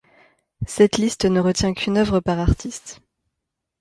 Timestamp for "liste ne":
0.97-1.39